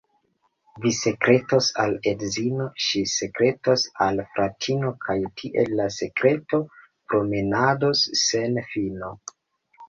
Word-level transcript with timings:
Vi 0.83 0.91
sekretos 0.99 1.65
al 1.83 1.91
edzino, 2.11 2.65
ŝi 2.85 3.01
sekretos 3.11 3.83
al 4.05 4.23
fratino, 4.31 4.95
kaj 5.05 5.17
tiel 5.43 5.71
la 5.81 5.87
sekreto 5.99 6.61
promenados 7.13 8.03
sen 8.23 8.59
fino. 8.73 9.13